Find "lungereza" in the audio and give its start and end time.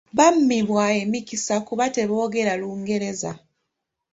2.61-3.31